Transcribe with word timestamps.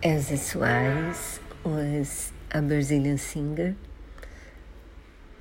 Elza 0.00 0.38
Soares 0.38 1.40
was 1.64 2.30
a 2.52 2.62
Brazilian 2.62 3.18
singer. 3.18 3.74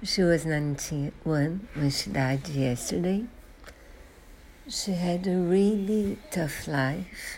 She 0.02 0.24
was 0.24 0.48
91 0.48 1.67
when 1.76 1.90
she 1.92 2.10
died 2.10 2.48
yesterday. 2.50 3.25
She 4.67 4.93
had 4.93 5.28
a 5.28 5.38
really 5.38 6.17
tough 6.32 6.67
life. 6.67 7.38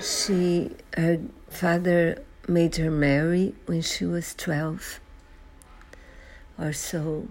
She, 0.00 0.72
her 0.96 1.20
father 1.48 2.24
made 2.48 2.74
her 2.74 2.90
marry 2.90 3.54
when 3.66 3.80
she 3.80 4.04
was 4.04 4.34
12 4.34 4.98
or 6.58 6.72
so. 6.72 7.28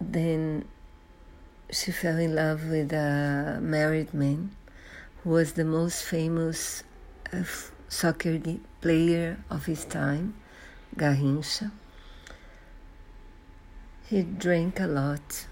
Then 0.00 0.64
she 1.72 1.90
fell 1.90 2.18
in 2.18 2.36
love 2.36 2.66
with 2.66 2.92
a 2.92 3.58
married 3.60 4.14
man 4.14 4.54
who 5.24 5.30
was 5.30 5.54
the 5.54 5.64
most 5.64 6.04
famous 6.04 6.84
soccer 7.88 8.38
player 8.80 9.38
of 9.50 9.66
his 9.66 9.84
time, 9.84 10.34
Garrincha. 10.96 11.70
He 14.08 14.22
drank 14.22 14.80
a 14.80 14.86
lot. 14.86 15.46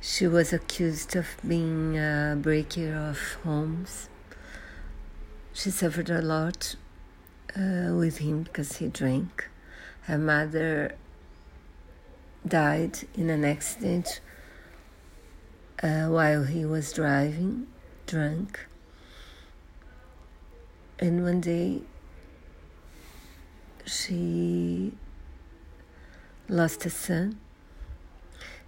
She 0.00 0.26
was 0.26 0.52
accused 0.52 1.16
of 1.16 1.26
being 1.46 1.98
a 1.98 2.36
breaker 2.40 2.94
of 2.94 3.18
homes. 3.44 4.08
She 5.52 5.70
suffered 5.70 6.10
a 6.10 6.22
lot 6.22 6.76
uh, 7.56 7.94
with 7.94 8.18
him 8.18 8.44
because 8.44 8.76
he 8.76 8.88
drank. 8.88 9.48
Her 10.02 10.18
mother 10.18 10.96
died 12.46 12.98
in 13.14 13.28
an 13.30 13.44
accident 13.44 14.20
uh, 15.82 16.06
while 16.06 16.44
he 16.44 16.64
was 16.64 16.92
driving, 16.92 17.66
drunk. 18.06 18.66
And 21.02 21.24
one 21.24 21.40
day 21.40 21.80
she 23.86 24.92
lost 26.46 26.84
a 26.84 26.90
son. 26.90 27.40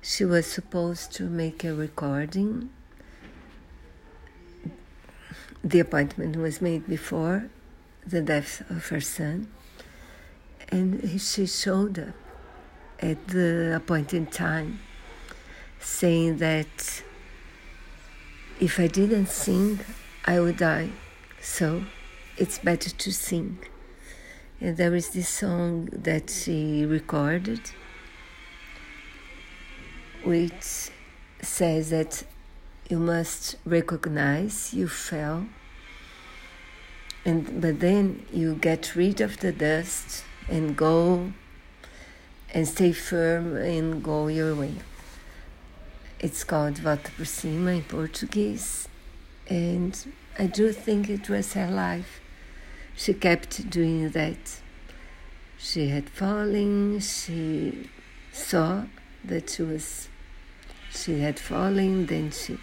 She 0.00 0.24
was 0.24 0.46
supposed 0.46 1.12
to 1.12 1.24
make 1.24 1.62
a 1.62 1.74
recording. 1.74 2.70
The 5.62 5.80
appointment 5.80 6.36
was 6.36 6.62
made 6.62 6.88
before 6.88 7.50
the 8.06 8.22
death 8.22 8.62
of 8.70 8.86
her 8.88 9.02
son, 9.02 9.48
and 10.70 11.20
she 11.20 11.46
showed 11.46 11.98
up 11.98 12.14
at 12.98 13.28
the 13.28 13.76
appointed 13.76 14.32
time, 14.32 14.80
saying 15.78 16.38
that 16.38 17.02
if 18.58 18.80
I 18.80 18.86
didn't 18.86 19.28
sing, 19.28 19.80
I 20.24 20.40
would 20.40 20.56
die. 20.56 20.90
So 21.40 21.84
it's 22.36 22.58
better 22.58 22.90
to 22.90 23.12
sing. 23.12 23.58
And 24.60 24.76
there 24.76 24.94
is 24.94 25.10
this 25.10 25.28
song 25.28 25.88
that 25.92 26.30
she 26.30 26.84
recorded, 26.86 27.60
which 30.24 30.90
says 31.40 31.90
that 31.90 32.24
you 32.88 32.98
must 32.98 33.56
recognize 33.64 34.72
you 34.72 34.86
fell, 34.86 35.46
and 37.24 37.60
but 37.60 37.80
then 37.80 38.24
you 38.32 38.54
get 38.54 38.94
rid 38.94 39.20
of 39.20 39.38
the 39.38 39.52
dust 39.52 40.24
and 40.48 40.76
go 40.76 41.32
and 42.54 42.68
stay 42.68 42.92
firm 42.92 43.56
and 43.56 44.02
go 44.02 44.28
your 44.28 44.54
way. 44.54 44.74
It's 46.20 46.44
called 46.44 46.78
Volta 46.78 47.10
por 47.16 47.24
Cima 47.24 47.72
in 47.72 47.82
Portuguese, 47.82 48.88
and 49.48 49.96
I 50.38 50.46
do 50.46 50.72
think 50.72 51.10
it 51.10 51.28
was 51.28 51.52
her 51.52 51.70
life 51.70 52.20
she 52.96 53.14
kept 53.14 53.70
doing 53.70 54.10
that. 54.10 54.60
She 55.58 55.88
had 55.88 56.08
fallen, 56.08 57.00
she 57.00 57.88
saw 58.32 58.84
that 59.24 59.50
she 59.50 59.62
was 59.62 60.08
she 60.90 61.20
had 61.20 61.38
fallen, 61.38 62.06
then 62.06 62.30
she 62.30 62.58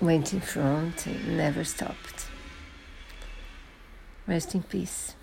went 0.00 0.32
in 0.32 0.40
front 0.40 1.06
and 1.06 1.36
never 1.36 1.64
stopped. 1.64 2.26
Rest 4.26 4.54
in 4.54 4.62
peace. 4.62 5.14